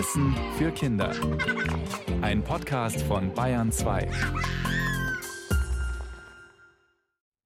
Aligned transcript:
Wissen 0.00 0.34
für 0.56 0.70
Kinder. 0.70 1.14
Ein 2.22 2.42
Podcast 2.42 3.02
von 3.02 3.34
Bayern 3.34 3.70
2. 3.70 4.08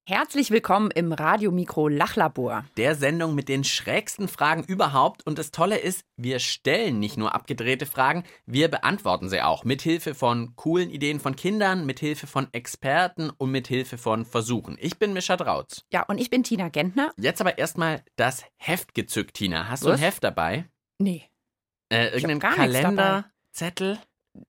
Herzlich 0.07 0.53
willkommen 0.53 0.93
im 0.93 1.13
Radiomikro 1.13 1.89
Lachlabor. 1.89 2.65
Der 2.77 2.95
Sendung 2.95 3.35
mit 3.35 3.49
den 3.49 3.65
schrägsten 3.65 4.29
Fragen 4.29 4.63
überhaupt. 4.63 5.27
Und 5.27 5.41
das 5.41 5.51
Tolle 5.51 5.79
ist, 5.79 6.05
wir 6.17 6.39
stellen 6.39 7.01
nicht 7.01 7.17
nur 7.17 7.35
abgedrehte 7.35 7.87
Fragen, 7.87 8.23
wir 8.47 8.69
beantworten 8.69 9.29
sie 9.29 9.43
auch. 9.43 9.65
Mit 9.65 9.83
Hilfe 9.83 10.15
von 10.15 10.55
coolen 10.55 10.91
Ideen 10.91 11.19
von 11.19 11.35
Kindern, 11.35 11.85
mit 11.87 11.99
Hilfe 11.99 12.29
von 12.29 12.47
Experten 12.53 13.31
und 13.31 13.51
mit 13.51 13.67
Hilfe 13.67 13.99
von 13.99 14.25
Versuchen. 14.25 14.77
Ich 14.81 15.01
bin 15.01 15.13
Mischa 15.13 15.37
Drautz. 15.37 15.83
Ja, 15.93 16.05
und 16.05 16.21
ich 16.21 16.31
bin 16.31 16.45
Tina 16.45 16.69
Gentner. 16.69 17.11
Jetzt 17.17 17.41
aber 17.41 17.59
erstmal 17.59 18.05
das 18.15 18.45
Heft 18.59 18.95
gezückt, 18.95 19.35
Tina. 19.35 19.69
Hast 19.69 19.83
du 19.83 19.89
Was? 19.89 19.99
ein 19.99 20.05
Heft 20.05 20.23
dabei? 20.23 20.67
Nee. 21.01 21.29
Äh, 21.95 22.07
hab 22.07 22.13
irgendeinen 22.15 22.41
gar 22.41 22.51
nichts 22.59 22.81
Kalender, 22.81 23.25
Zettel? 23.53 23.99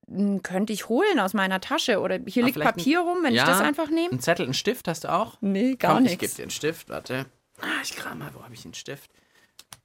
Hm, 0.07 0.41
Könnte 0.43 0.73
ich 0.73 0.89
holen 0.89 1.19
aus 1.19 1.33
meiner 1.33 1.61
Tasche. 1.61 1.99
Oder 1.99 2.19
hier 2.25 2.43
Ah, 2.43 2.45
liegt 2.47 2.55
vielleicht 2.57 2.57
ein- 2.57 2.75
Papier 2.77 2.99
rum, 3.01 3.19
wenn 3.23 3.33
Ja. 3.33 3.43
ich 3.43 3.49
das 3.49 3.61
einfach 3.61 3.89
nehme. 3.89 4.11
Ein 4.13 4.19
Zettel, 4.19 4.45
einen 4.45 4.53
Stift 4.53 4.87
hast 4.87 5.03
du 5.03 5.11
auch? 5.13 5.37
Nee, 5.41 5.75
gar 5.75 5.95
Komm, 5.95 6.05
ich 6.05 6.11
gebe 6.11 6.23
nichts. 6.23 6.35
dir 6.37 6.43
einen 6.43 6.51
Stift, 6.51 6.89
warte. 6.89 7.25
Ah, 7.61 7.65
ich 7.83 7.95
kram 7.95 8.19
mal, 8.19 8.31
wo 8.33 8.43
habe 8.43 8.53
ich 8.53 8.63
den 8.63 8.73
Stift? 8.73 9.11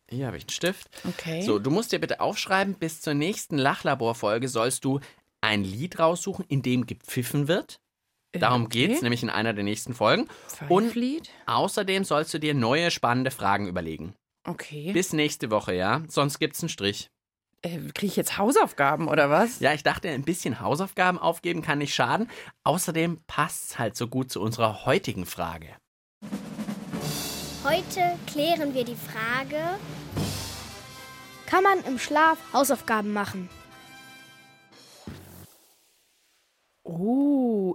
Hier 0.08 0.26
habe 0.26 0.36
ich 0.38 0.44
einen 0.44 0.50
Stift. 0.50 0.88
Okay. 1.06 1.42
So, 1.42 1.58
du 1.58 1.70
musst 1.70 1.92
dir 1.92 2.00
bitte 2.00 2.20
aufschreiben, 2.20 2.74
bis 2.74 3.00
zur 3.00 3.14
nächsten 3.14 3.58
Lachlabor-Folge 3.58 4.48
sollst 4.48 4.84
du 4.84 5.00
ein 5.40 5.62
Lied 5.62 5.98
raussuchen, 5.98 6.44
in 6.48 6.62
dem 6.62 6.86
gepfiffen 6.86 7.46
wird. 7.46 7.78
Darum 8.32 8.64
okay. 8.66 8.86
geht's, 8.86 9.02
nämlich 9.02 9.22
in 9.22 9.30
einer 9.30 9.52
der 9.52 9.64
nächsten 9.64 9.92
Folgen. 9.94 10.28
Und 10.68 10.86
Pfeiflied. 10.86 11.30
außerdem 11.46 12.04
sollst 12.04 12.32
du 12.34 12.38
dir 12.38 12.54
neue 12.54 12.90
spannende 12.90 13.30
Fragen 13.30 13.66
überlegen. 13.68 14.14
Okay. 14.44 14.92
Bis 14.92 15.12
nächste 15.12 15.50
Woche, 15.50 15.74
ja? 15.74 16.02
Sonst 16.08 16.38
gibt's 16.38 16.62
einen 16.62 16.68
Strich. 16.70 17.10
Äh, 17.62 17.78
Kriege 17.94 18.06
ich 18.06 18.16
jetzt 18.16 18.38
Hausaufgaben 18.38 19.08
oder 19.08 19.30
was? 19.30 19.60
Ja, 19.60 19.74
ich 19.74 19.82
dachte, 19.82 20.08
ein 20.08 20.22
bisschen 20.22 20.60
Hausaufgaben 20.60 21.18
aufgeben 21.18 21.62
kann 21.62 21.78
nicht 21.78 21.94
schaden. 21.94 22.30
Außerdem 22.64 23.22
passt's 23.26 23.78
halt 23.78 23.96
so 23.96 24.08
gut 24.08 24.30
zu 24.30 24.40
unserer 24.40 24.86
heutigen 24.86 25.26
Frage. 25.26 25.68
Heute 27.64 28.18
klären 28.26 28.72
wir 28.74 28.84
die 28.84 28.96
Frage, 28.96 29.78
kann 31.46 31.62
man 31.62 31.84
im 31.84 31.98
Schlaf 31.98 32.38
Hausaufgaben 32.54 33.12
machen? 33.12 33.50
Oh, 36.82 37.74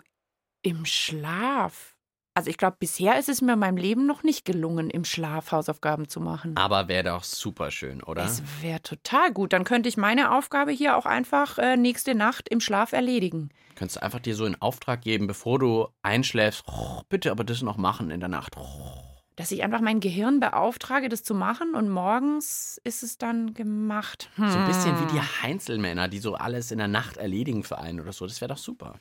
im 0.64 0.86
Schlaf. 0.86 1.94
Also 2.38 2.50
ich 2.50 2.58
glaube, 2.58 2.75
bisher 2.80 3.17
ist 3.17 3.30
es 3.30 3.41
mir 3.41 3.53
in 3.53 3.59
meinem 3.59 3.78
Leben 3.78 4.05
noch 4.05 4.22
nicht 4.23 4.44
gelungen, 4.44 4.89
im 4.89 5.05
Schlaf 5.05 5.53
Hausaufgaben 5.53 6.09
zu 6.09 6.19
machen. 6.19 6.58
Aber 6.58 6.89
wäre 6.89 7.05
doch 7.05 7.23
super 7.23 7.72
schön, 7.72 8.03
oder? 8.03 8.25
Es 8.25 8.44
wäre 8.61 8.81
total 8.81 9.31
gut. 9.31 9.53
Dann 9.53 9.64
könnte 9.64 9.88
ich 9.88 9.95
meine 9.95 10.31
Aufgabe 10.36 10.72
hier 10.72 10.97
auch 10.97 11.05
einfach 11.05 11.58
äh, 11.58 11.77
nächste 11.77 12.14
Nacht 12.14 12.50
im 12.50 12.59
Schlaf 12.59 12.92
erledigen. 12.92 13.50
Könntest 13.75 13.95
du 13.97 14.03
einfach 14.03 14.19
dir 14.19 14.36
so 14.36 14.45
in 14.45 14.61
Auftrag 14.61 15.02
geben, 15.02 15.27
bevor 15.27 15.59
du 15.59 15.88
einschläfst, 16.02 16.64
"Oh, 16.67 17.02
bitte 17.08 17.31
aber 17.31 17.45
das 17.45 17.61
noch 17.61 17.77
machen 17.77 18.11
in 18.11 18.19
der 18.19 18.27
Nacht. 18.30 18.58
Oh. 18.58 19.02
Dass 19.38 19.52
ich 19.52 19.64
einfach 19.64 19.81
mein 19.81 20.02
Gehirn 20.02 20.42
beauftrage, 20.42 21.08
das 21.08 21.23
zu 21.23 21.36
machen 21.36 21.73
und 21.73 21.89
morgens 21.89 22.80
ist 22.83 23.02
es 23.03 23.17
dann 23.17 23.53
gemacht. 23.53 24.30
So 24.38 24.44
ein 24.44 24.66
bisschen 24.67 24.99
wie 25.02 25.11
die 25.14 25.20
Hm. 25.22 25.42
Heinzelmänner, 25.44 26.09
die 26.09 26.20
so 26.20 26.36
alles 26.36 26.72
in 26.72 26.80
der 26.80 26.88
Nacht 26.89 27.16
erledigen 27.16 27.64
für 27.64 27.77
einen 27.77 28.02
oder 28.02 28.11
so. 28.14 28.25
Das 28.27 28.42
wäre 28.42 28.49
doch 28.49 28.58
super. 28.58 28.95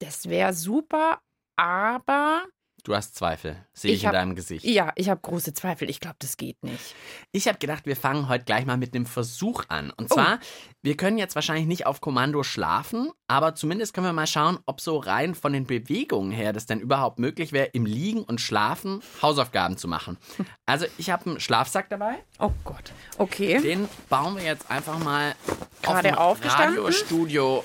Das 0.00 0.28
wäre 0.28 0.52
super, 0.52 1.20
aber 1.56 2.42
Du 2.84 2.96
hast 2.96 3.14
Zweifel, 3.14 3.64
sehe 3.72 3.92
ich, 3.92 3.98
Ich 3.98 4.04
in 4.04 4.10
deinem 4.10 4.34
Gesicht. 4.34 4.64
ja, 4.64 4.90
ich 4.96 5.08
habe 5.08 5.20
große 5.20 5.54
Zweifel. 5.54 5.88
Ich 5.88 6.00
glaube, 6.00 6.16
das 6.18 6.36
geht 6.36 6.64
nicht. 6.64 6.96
Ich 7.30 7.46
habe 7.46 7.58
gedacht, 7.58 7.86
wir 7.86 7.94
fangen 7.94 8.28
heute 8.28 8.44
gleich 8.44 8.66
mal 8.66 8.76
mit 8.76 8.92
einem 8.92 9.06
Versuch 9.06 9.62
an. 9.68 9.92
Und 9.92 10.12
zwar, 10.12 10.40
wir 10.82 10.96
können 10.96 11.16
jetzt 11.16 11.36
wahrscheinlich 11.36 11.66
nicht 11.66 11.86
auf 11.86 12.00
Kommando 12.00 12.42
schlafen, 12.42 13.10
aber 13.28 13.54
zumindest 13.54 13.94
können 13.94 14.06
wir 14.08 14.12
mal 14.12 14.26
schauen, 14.26 14.58
ob 14.66 14.80
so 14.80 14.98
rein 14.98 15.36
von 15.36 15.52
den 15.52 15.64
Bewegungen 15.64 16.32
her 16.32 16.52
das 16.52 16.66
denn 16.66 16.80
überhaupt 16.80 17.20
möglich 17.20 17.52
wäre, 17.52 17.66
im 17.66 17.86
Liegen 17.86 18.24
und 18.24 18.40
Schlafen 18.40 19.00
Hausaufgaben 19.22 19.76
zu 19.76 19.86
machen. 19.86 20.18
Also 20.66 20.86
ich 20.96 21.10
habe 21.10 21.26
einen 21.26 21.40
Schlafsack 21.40 21.90
dabei. 21.90 22.14
Oh 22.38 22.50
Gott. 22.64 22.92
Okay. 23.18 23.60
Den 23.60 23.88
bauen 24.08 24.36
wir 24.36 24.44
jetzt 24.44 24.70
einfach 24.70 24.98
mal 24.98 25.34
Gerade 25.82 26.18
auf 26.18 26.40
dem? 26.40 26.50
Radiostudio 26.50 27.62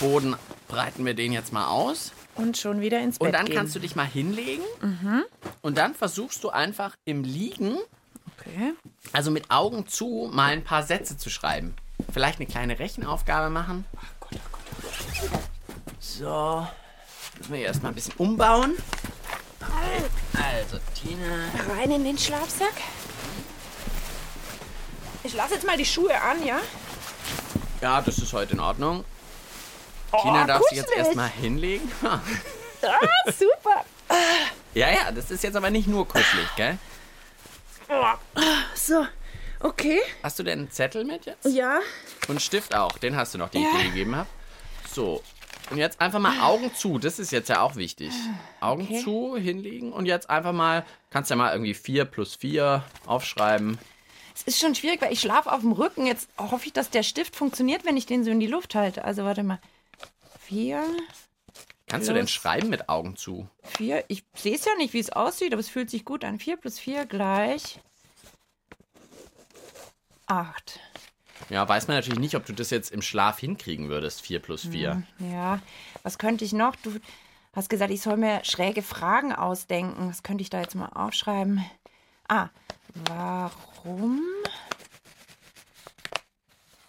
Boden 0.00 0.34
breiten 0.66 1.04
wir 1.04 1.14
den 1.14 1.32
jetzt 1.32 1.52
mal 1.52 1.66
aus. 1.66 2.12
Und 2.38 2.56
schon 2.56 2.80
wieder 2.80 3.00
ins 3.00 3.18
Bett 3.18 3.26
Und 3.26 3.32
dann 3.32 3.46
gehen. 3.46 3.56
kannst 3.56 3.74
du 3.74 3.78
dich 3.80 3.94
mal 3.96 4.06
hinlegen. 4.06 4.62
Und 5.60 5.76
dann 5.76 5.94
versuchst 5.94 6.42
du 6.44 6.50
einfach 6.50 6.96
im 7.04 7.22
Liegen, 7.24 7.76
Okay. 8.38 8.72
also 9.12 9.30
mit 9.30 9.50
Augen 9.50 9.86
zu, 9.88 10.30
mal 10.32 10.52
ein 10.52 10.62
paar 10.64 10.82
Sätze 10.84 11.16
zu 11.18 11.28
schreiben. 11.30 11.74
Vielleicht 12.12 12.38
eine 12.38 12.46
kleine 12.46 12.78
Rechenaufgabe 12.78 13.50
machen. 13.50 13.84
So, 15.98 16.66
müssen 17.38 17.52
wir 17.52 17.60
erstmal 17.60 17.92
ein 17.92 17.94
bisschen 17.96 18.14
umbauen. 18.18 18.74
Also, 20.32 20.78
Tina. 20.94 21.74
Rein 21.76 21.90
in 21.90 22.04
den 22.04 22.16
Schlafsack. 22.18 22.72
Ich 25.24 25.34
lasse 25.34 25.54
jetzt 25.54 25.66
mal 25.66 25.76
die 25.76 25.84
Schuhe 25.84 26.14
an, 26.20 26.44
ja? 26.46 26.58
Ja, 27.82 28.00
das 28.00 28.18
ist 28.18 28.32
heute 28.32 28.54
in 28.54 28.60
Ordnung. 28.60 29.04
Oh, 30.12 30.18
Tina 30.22 30.44
darf 30.46 30.62
sich 30.68 30.78
jetzt 30.78 30.92
erstmal 30.96 31.28
hinlegen. 31.30 31.90
Ah, 32.80 33.32
super. 33.32 33.84
ja, 34.72 34.88
ja, 34.92 35.10
das 35.10 35.32
ist 35.32 35.42
jetzt 35.42 35.56
aber 35.56 35.68
nicht 35.68 35.88
nur 35.88 36.06
kuschelig, 36.06 36.46
gell? 36.54 36.78
So, 38.76 39.04
okay. 39.60 40.00
Hast 40.22 40.38
du 40.38 40.44
denn 40.44 40.60
einen 40.60 40.70
Zettel 40.70 41.04
mit 41.04 41.26
jetzt? 41.26 41.44
Ja. 41.46 41.78
Und 42.28 42.30
einen 42.30 42.40
Stift 42.40 42.76
auch, 42.76 42.96
den 42.98 43.16
hast 43.16 43.34
du 43.34 43.38
noch, 43.38 43.48
den 43.48 43.62
ich 43.62 43.68
dir 43.76 43.88
gegeben 43.88 44.14
habe. 44.14 44.28
So. 44.92 45.22
Und 45.70 45.78
jetzt 45.78 46.00
einfach 46.00 46.20
mal 46.20 46.40
Augen 46.40 46.72
zu, 46.74 46.98
das 46.98 47.18
ist 47.18 47.32
jetzt 47.32 47.48
ja 47.48 47.60
auch 47.60 47.74
wichtig. 47.76 48.12
Augen 48.60 48.82
Okay. 48.84 49.02
zu, 49.02 49.36
hinlegen 49.36 49.92
und 49.92 50.06
jetzt 50.06 50.30
einfach 50.30 50.52
mal, 50.52 50.86
kannst 51.10 51.30
ja 51.30 51.36
mal 51.36 51.52
irgendwie 51.52 51.74
4 51.74 52.04
plus 52.04 52.36
4 52.36 52.82
aufschreiben. 53.06 53.76
Es 54.34 54.42
ist 54.44 54.60
schon 54.60 54.74
schwierig, 54.76 55.02
weil 55.02 55.12
ich 55.12 55.20
schlafe 55.20 55.50
auf 55.50 55.60
dem 55.62 55.72
Rücken. 55.72 56.06
Jetzt 56.06 56.28
hoffe 56.38 56.66
ich, 56.66 56.72
dass 56.72 56.90
der 56.90 57.02
Stift 57.02 57.34
funktioniert, 57.34 57.84
wenn 57.84 57.96
ich 57.96 58.06
den 58.06 58.22
so 58.22 58.30
in 58.30 58.38
die 58.38 58.46
Luft 58.46 58.76
halte. 58.76 59.04
Also 59.04 59.24
warte 59.24 59.42
mal. 59.42 59.58
Vier, 60.48 60.82
Kannst 61.88 62.08
du 62.08 62.14
denn 62.14 62.26
schreiben 62.26 62.70
mit 62.70 62.88
Augen 62.88 63.16
zu? 63.16 63.50
vier. 63.64 64.02
Ich 64.08 64.24
sehe 64.34 64.54
es 64.54 64.64
ja 64.64 64.74
nicht, 64.76 64.94
wie 64.94 64.98
es 64.98 65.10
aussieht, 65.10 65.52
aber 65.52 65.60
es 65.60 65.68
fühlt 65.68 65.90
sich 65.90 66.06
gut 66.06 66.24
an. 66.24 66.38
Vier 66.38 66.56
plus 66.56 66.78
vier 66.78 67.04
gleich 67.04 67.78
acht. 70.26 70.80
Ja, 71.50 71.68
weiß 71.68 71.86
man 71.88 71.98
natürlich 71.98 72.18
nicht, 72.18 72.34
ob 72.34 72.46
du 72.46 72.54
das 72.54 72.70
jetzt 72.70 72.90
im 72.92 73.02
Schlaf 73.02 73.38
hinkriegen 73.40 73.90
würdest, 73.90 74.22
4 74.22 74.40
plus 74.40 74.66
4. 74.66 75.02
Ja, 75.18 75.60
was 76.02 76.16
könnte 76.16 76.46
ich 76.46 76.52
noch? 76.54 76.76
Du 76.76 76.98
hast 77.54 77.68
gesagt, 77.68 77.90
ich 77.90 78.00
soll 78.00 78.16
mir 78.16 78.42
schräge 78.44 78.82
Fragen 78.82 79.34
ausdenken. 79.34 80.08
Was 80.08 80.22
könnte 80.22 80.40
ich 80.42 80.50
da 80.50 80.62
jetzt 80.62 80.74
mal 80.74 80.88
aufschreiben? 80.88 81.62
Ah, 82.26 82.48
warum? 83.06 84.22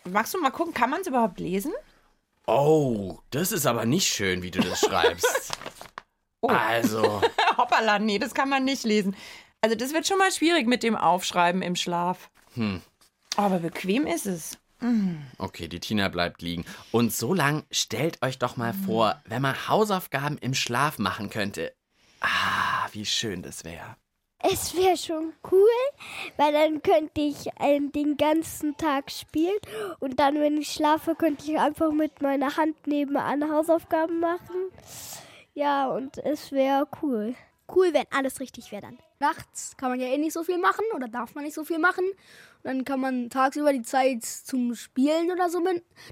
Magst 0.05 0.33
du 0.33 0.39
mal 0.41 0.49
gucken, 0.51 0.73
kann 0.73 0.89
man 0.89 1.01
es 1.01 1.07
überhaupt 1.07 1.39
lesen? 1.41 1.73
Oh, 2.51 3.19
das 3.29 3.51
ist 3.51 3.67
aber 3.67 3.85
nicht 3.85 4.07
schön, 4.07 4.41
wie 4.41 4.49
du 4.49 4.59
das 4.59 4.79
schreibst. 4.79 5.53
Oh. 6.41 6.47
Also, 6.47 7.21
Hoppala, 7.57 7.99
nee, 7.99 8.17
das 8.17 8.33
kann 8.33 8.47
man 8.47 8.63
nicht 8.63 8.85
lesen. 8.85 9.13
Also 9.59 9.75
das 9.75 9.91
wird 9.91 10.07
schon 10.07 10.19
mal 10.19 10.31
schwierig 10.31 10.67
mit 10.67 10.83
dem 10.83 10.95
Aufschreiben 10.95 11.61
im 11.61 11.75
Schlaf. 11.75 12.29
Hm. 12.53 12.81
Aber 13.35 13.59
bequem 13.59 14.07
ist 14.07 14.25
es. 14.25 14.57
okay, 15.37 15.67
die 15.67 15.81
Tina 15.81 16.07
bleibt 16.07 16.41
liegen. 16.41 16.63
Und 16.91 17.11
so 17.13 17.33
lang 17.33 17.65
stellt 17.71 18.21
euch 18.21 18.39
doch 18.39 18.55
mal 18.55 18.73
vor, 18.73 19.21
wenn 19.25 19.41
man 19.41 19.67
Hausaufgaben 19.67 20.37
im 20.37 20.53
Schlaf 20.53 20.97
machen 20.97 21.29
könnte. 21.29 21.73
Ah, 22.21 22.87
wie 22.93 23.05
schön 23.05 23.41
das 23.41 23.65
wäre. 23.65 23.97
Es 24.41 24.73
wäre 24.73 24.95
schon 24.95 25.33
cool, 25.51 25.67
weil 26.37 26.53
dann 26.53 26.81
könnte 26.81 27.19
ich 27.19 27.49
ähm, 27.59 27.91
den 27.91 28.15
ganzen 28.15 28.77
Tag 28.77 29.11
spielen 29.11 29.57
und 29.99 30.19
dann, 30.19 30.35
wenn 30.35 30.57
ich 30.57 30.71
schlafe, 30.71 31.15
könnte 31.15 31.51
ich 31.51 31.59
einfach 31.59 31.91
mit 31.91 32.21
meiner 32.21 32.55
Hand 32.55 32.87
nebenan 32.87 33.51
Hausaufgaben 33.51 34.21
machen. 34.21 34.71
Ja, 35.53 35.89
und 35.89 36.17
es 36.19 36.53
wäre 36.53 36.87
cool. 37.01 37.35
cool, 37.75 37.93
wenn 37.93 38.05
alles 38.11 38.39
richtig 38.39 38.71
wäre 38.71 38.83
dann. 38.83 38.97
Nachts 39.19 39.75
kann 39.75 39.89
man 39.89 39.99
ja 39.99 40.07
eh 40.07 40.17
nicht 40.17 40.33
so 40.33 40.43
viel 40.43 40.57
machen 40.57 40.85
oder 40.95 41.07
darf 41.07 41.35
man 41.35 41.43
nicht 41.43 41.53
so 41.53 41.63
viel 41.65 41.79
machen. 41.79 42.05
Und 42.05 42.63
dann 42.63 42.85
kann 42.85 42.99
man 42.99 43.29
tagsüber 43.29 43.73
die 43.73 43.81
Zeit 43.81 44.23
zum 44.23 44.75
Spielen 44.75 45.31
oder 45.31 45.49
so 45.49 45.61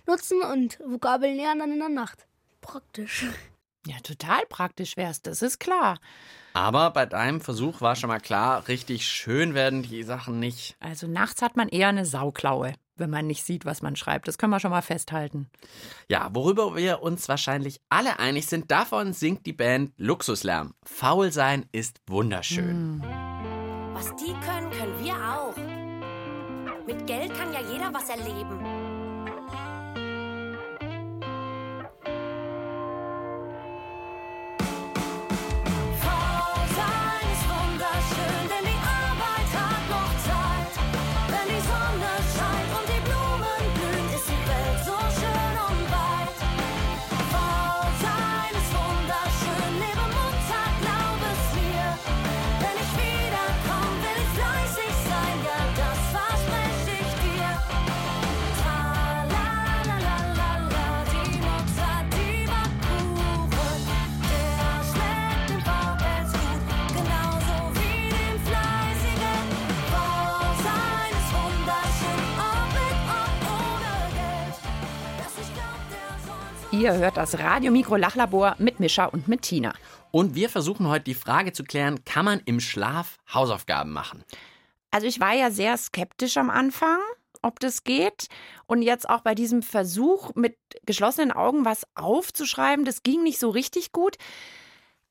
nutzen 0.06 0.42
und 0.42 0.80
Vokabeln 0.84 1.36
lernen 1.36 1.60
dann 1.60 1.72
in 1.72 1.80
der 1.80 1.90
Nacht. 1.90 2.28
Praktisch. 2.62 3.26
Ja, 3.86 3.96
total 4.04 4.46
praktisch 4.50 4.98
wär's, 4.98 5.22
das 5.22 5.42
ist 5.42 5.60
klar. 5.60 6.00
Aber 6.58 6.90
bei 6.90 7.06
deinem 7.06 7.40
Versuch 7.40 7.82
war 7.82 7.96
schon 7.96 8.08
mal 8.08 8.20
klar, 8.20 8.68
richtig 8.68 9.06
schön 9.06 9.54
werden 9.54 9.84
die 9.84 10.02
Sachen 10.02 10.40
nicht. 10.40 10.76
Also 10.80 11.06
nachts 11.06 11.44
hat 11.44 11.56
man 11.56 11.70
eher 11.70 11.90
eine 11.90 12.04
Sauklaue, 12.04 12.74
wenn 12.96 13.12
man 13.12 13.28
nicht 13.28 13.44
sieht, 13.44 13.64
was 13.66 13.84
man 13.84 13.96
schreibt. 13.96 14.28
Das 14.28 14.40
können 14.40 14.52
wir 14.54 14.60
schon 14.60 14.72
mal 14.72 14.82
festhalten. 14.82 15.52
Ja, 16.10 16.30
worüber 16.34 16.76
wir 16.76 17.04
uns 17.04 17.30
wahrscheinlich 17.30 17.80
alle 17.90 18.18
einig 18.18 18.48
sind, 18.48 18.72
davon 18.72 19.14
singt 19.14 19.46
die 19.46 19.54
Band 19.54 19.92
Luxuslärm. 19.98 20.74
Faul 20.84 21.32
sein 21.32 21.68
ist 21.74 22.02
wunderschön. 22.08 23.04
Was 23.94 24.16
die 24.16 24.34
können, 24.44 24.72
können 24.72 25.06
wir 25.06 25.14
auch. 25.14 25.56
Mit 26.88 27.06
Geld 27.06 27.36
kann 27.36 27.54
ja 27.54 27.60
jeder 27.72 27.94
was 27.94 28.10
erleben. 28.10 28.97
Ihr 76.78 76.94
hört 76.94 77.18
das 77.18 77.40
Radio-Mikro-Lachlabor 77.40 78.56
mit 78.60 78.80
Mischa 78.80 79.06
und 79.06 79.28
mit 79.28 79.42
Tina. 79.42 79.74
Und 80.12 80.36
wir 80.36 80.48
versuchen 80.48 80.88
heute 80.88 81.06
die 81.06 81.16
Frage 81.16 81.52
zu 81.52 81.64
klären, 81.64 82.06
kann 82.06 82.24
man 82.24 82.40
im 82.46 82.60
Schlaf 82.60 83.18
Hausaufgaben 83.34 83.92
machen? 83.92 84.24
Also 84.92 85.08
ich 85.08 85.20
war 85.20 85.34
ja 85.34 85.50
sehr 85.50 85.76
skeptisch 85.76 86.38
am 86.38 86.52
Anfang, 86.52 87.00
ob 87.42 87.60
das 87.60 87.84
geht. 87.84 88.28
Und 88.68 88.84
jetzt 88.84 89.10
auch 89.10 89.22
bei 89.22 89.34
diesem 89.34 89.64
Versuch, 89.64 90.36
mit 90.36 90.56
geschlossenen 90.86 91.32
Augen 91.32 91.66
was 91.66 91.88
aufzuschreiben, 91.96 92.86
das 92.86 93.02
ging 93.02 93.24
nicht 93.24 93.40
so 93.40 93.50
richtig 93.50 93.92
gut. 93.92 94.18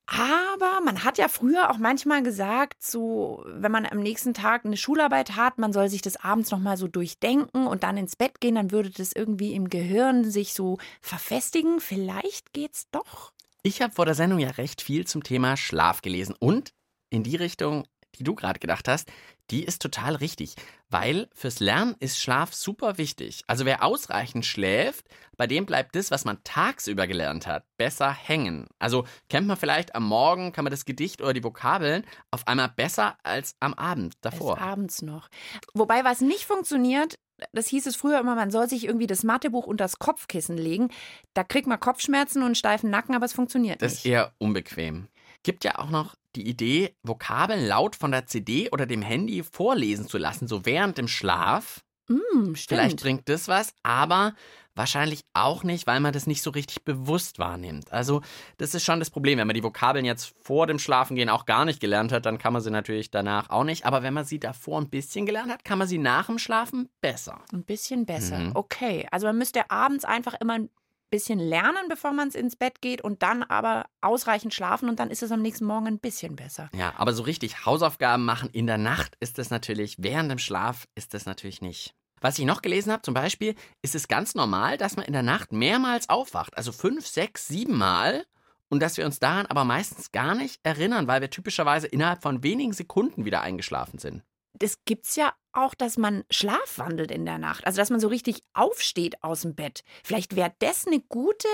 Aber 0.06 0.81
man 0.85 1.03
hat 1.03 1.19
ja 1.19 1.26
früher 1.26 1.70
auch 1.70 1.79
manchmal 1.79 2.23
gesagt, 2.23 2.81
so 2.82 3.44
wenn 3.47 3.73
man 3.73 3.87
am 3.87 3.99
nächsten 3.99 4.35
Tag 4.35 4.64
eine 4.64 4.76
Schularbeit 4.76 5.35
hat, 5.35 5.58
man 5.58 5.73
soll 5.73 5.88
sich 5.88 6.00
das 6.00 6.17
abends 6.17 6.53
noch 6.53 6.61
mal 6.61 6.76
so 6.76 6.87
durchdenken 6.87 7.67
und 7.67 7.82
dann 7.82 7.97
ins 7.97 8.14
Bett 8.14 8.41
gehen, 8.41 8.55
dann 8.55 8.70
würde 8.70 8.91
das 8.91 9.12
irgendwie 9.12 9.55
im 9.55 9.69
Gehirn 9.69 10.31
sich 10.31 10.55
so 10.55 10.79
verfestigen. 11.00 11.81
Vielleicht 11.81 12.53
geht's 12.53 12.88
doch. 12.93 13.32
Ich 13.64 13.82
habe 13.82 13.93
vor 13.93 14.05
der 14.05 14.14
Sendung 14.14 14.38
ja 14.38 14.50
recht 14.50 14.81
viel 14.81 15.08
zum 15.08 15.25
Thema 15.25 15.56
Schlaf 15.56 16.03
gelesen 16.03 16.37
und 16.38 16.73
in 17.11 17.25
die 17.25 17.37
Richtung 17.37 17.85
die 18.18 18.24
du 18.24 18.34
gerade 18.34 18.58
gedacht 18.58 18.88
hast, 18.88 19.10
die 19.50 19.64
ist 19.64 19.80
total 19.80 20.16
richtig, 20.16 20.56
weil 20.88 21.28
fürs 21.32 21.60
Lernen 21.60 21.94
ist 22.00 22.20
Schlaf 22.20 22.52
super 22.52 22.98
wichtig. 22.98 23.42
Also 23.46 23.64
wer 23.64 23.84
ausreichend 23.84 24.44
schläft, 24.44 25.06
bei 25.36 25.46
dem 25.46 25.66
bleibt 25.66 25.94
das, 25.94 26.10
was 26.10 26.24
man 26.24 26.42
tagsüber 26.42 27.06
gelernt 27.06 27.46
hat, 27.46 27.64
besser 27.76 28.12
hängen. 28.12 28.66
Also 28.78 29.06
kennt 29.28 29.46
man 29.46 29.56
vielleicht 29.56 29.94
am 29.94 30.04
Morgen, 30.04 30.52
kann 30.52 30.64
man 30.64 30.72
das 30.72 30.84
Gedicht 30.84 31.20
oder 31.20 31.32
die 31.32 31.44
Vokabeln 31.44 32.04
auf 32.30 32.46
einmal 32.48 32.68
besser 32.68 33.16
als 33.22 33.54
am 33.60 33.74
Abend 33.74 34.14
davor. 34.20 34.56
Bis 34.56 34.64
abends 34.64 35.02
noch. 35.02 35.28
Wobei 35.74 36.04
was 36.04 36.20
nicht 36.20 36.44
funktioniert, 36.44 37.18
das 37.52 37.68
hieß 37.68 37.86
es 37.86 37.96
früher 37.96 38.18
immer, 38.18 38.34
man 38.34 38.50
soll 38.50 38.68
sich 38.68 38.84
irgendwie 38.84 39.06
das 39.06 39.22
Mathebuch 39.22 39.66
unter 39.66 39.84
das 39.84 39.98
Kopfkissen 39.98 40.56
legen. 40.56 40.88
Da 41.34 41.44
kriegt 41.44 41.66
man 41.66 41.78
Kopfschmerzen 41.78 42.38
und 42.38 42.46
einen 42.46 42.54
steifen 42.54 42.90
Nacken, 42.90 43.14
aber 43.14 43.26
es 43.26 43.32
funktioniert 43.32 43.82
das 43.82 43.92
nicht. 43.92 44.00
Das 44.00 44.04
ist 44.06 44.10
eher 44.10 44.32
unbequem. 44.38 45.08
Gibt 45.42 45.64
ja 45.64 45.78
auch 45.78 45.90
noch 45.90 46.16
die 46.37 46.47
Idee, 46.49 46.94
Vokabeln 47.03 47.67
laut 47.67 47.97
von 47.97 48.11
der 48.12 48.27
CD 48.27 48.71
oder 48.71 48.87
dem 48.87 49.03
Handy 49.03 49.43
vorlesen 49.43 50.06
zu 50.06 50.19
lassen, 50.19 50.47
so 50.47 50.65
während 50.65 50.99
dem 50.99 51.09
Schlaf. 51.09 51.83
Mm, 52.09 52.55
Vielleicht 52.55 53.03
bringt 53.03 53.29
das 53.29 53.49
was, 53.49 53.73
aber 53.83 54.35
wahrscheinlich 54.77 55.25
auch 55.33 55.65
nicht, 55.65 55.87
weil 55.87 56.00
man 56.00 56.12
das 56.12 56.27
nicht 56.27 56.43
so 56.43 56.50
richtig 56.50 56.85
bewusst 56.85 57.38
wahrnimmt. 57.38 57.93
Also, 57.93 58.21
das 58.59 58.75
ist 58.75 58.85
schon 58.85 58.99
das 59.00 59.11
Problem. 59.11 59.38
Wenn 59.38 59.47
man 59.47 59.55
die 59.55 59.62
Vokabeln 59.65 60.05
jetzt 60.05 60.35
vor 60.43 60.67
dem 60.67 60.79
Schlafengehen 60.79 61.31
auch 61.31 61.47
gar 61.47 61.65
nicht 61.65 61.81
gelernt 61.81 62.12
hat, 62.12 62.27
dann 62.27 62.38
kann 62.38 62.53
man 62.53 62.62
sie 62.62 62.71
natürlich 62.71 63.11
danach 63.11 63.50
auch 63.50 63.65
nicht. 63.65 63.87
Aber 63.87 64.03
wenn 64.03 64.15
man 64.15 64.25
sie 64.25 64.38
davor 64.38 64.81
ein 64.81 64.91
bisschen 64.91 65.27
gelernt 65.27 65.50
hat, 65.50 65.65
kann 65.65 65.79
man 65.79 65.88
sie 65.88 65.99
nach 65.99 66.27
dem 66.27 66.38
Schlafen 66.38 66.91
besser. 67.00 67.41
Ein 67.53 67.65
bisschen 67.65 68.05
besser. 68.06 68.38
Mhm. 68.38 68.53
Okay. 68.55 69.09
Also 69.11 69.27
man 69.27 69.38
müsste 69.38 69.71
abends 69.71 70.05
einfach 70.05 70.35
immer 70.35 70.55
ein 70.55 70.71
bisschen 71.11 71.38
lernen, 71.38 71.88
bevor 71.88 72.12
man 72.12 72.31
ins 72.31 72.56
Bett 72.56 72.81
geht 72.81 73.03
und 73.03 73.23
dann 73.23 73.43
aber 73.43 73.87
ausreichend 74.00 74.55
schlafen 74.55 74.88
und 74.88 75.00
dann 75.00 75.11
ist 75.11 75.23
es 75.23 75.32
am 75.32 75.43
nächsten 75.43 75.64
Morgen 75.64 75.87
ein 75.87 75.99
bisschen 75.99 76.37
besser. 76.37 76.69
Ja, 76.75 76.94
aber 76.97 77.12
so 77.12 77.23
richtig 77.23 77.64
Hausaufgaben 77.64 78.25
machen 78.25 78.50
in 78.53 78.67
der 78.67 78.79
Nacht 78.79 79.17
ist 79.20 79.38
das 79.38 79.50
natürlich, 79.50 79.97
während 79.99 80.31
dem 80.31 80.38
Schlaf 80.38 80.87
ist 80.94 81.14
das 81.14 81.26
natürlich 81.26 81.61
nicht. 81.61 81.94
Was 82.20 82.38
ich 82.38 82.44
noch 82.47 82.62
gelesen 82.62 82.93
habe, 82.93 83.03
zum 83.03 83.14
Beispiel, 83.14 83.55
ist 83.82 83.94
es 83.94 84.08
ganz 84.08 84.35
normal, 84.35 84.79
dass 84.79 84.97
man 84.97 85.05
in 85.05 85.12
der 85.12 85.23
Nacht 85.23 85.53
mehrmals 85.53 86.08
aufwacht, 86.08 86.56
also 86.56 86.73
fünf, 86.73 87.06
sechs, 87.06 87.47
sieben 87.47 87.76
Mal. 87.76 88.25
Und 88.69 88.82
dass 88.82 88.97
wir 88.97 89.06
uns 89.06 89.20
daran 89.20 89.47
aber 89.47 89.64
meistens 89.64 90.11
gar 90.11 90.35
nicht 90.35 90.59
erinnern, 90.64 91.06
weil 91.06 91.20
wir 91.20 91.31
typischerweise 91.31 91.87
innerhalb 91.87 92.23
von 92.23 92.43
wenigen 92.43 92.73
Sekunden 92.73 93.25
wieder 93.25 93.43
eingeschlafen 93.43 94.00
sind 94.00 94.25
das 94.58 94.85
gibt's 94.85 95.17
ja 95.17 95.32
auch, 95.53 95.75
dass 95.75 95.97
man 95.97 96.25
schlafwandelt 96.31 97.11
in 97.11 97.25
der 97.25 97.38
Nacht. 97.38 97.67
Also, 97.67 97.79
dass 97.79 97.91
man 97.91 98.00
so 98.00 98.08
richtig 98.08 98.43
aufsteht 98.53 99.23
aus 99.23 99.43
dem 99.43 99.55
Bett. 99.55 99.82
Vielleicht 100.05 100.37
wäre 100.37 100.53
das 100.58 100.87
eine 100.87 101.00
gute 101.00 101.49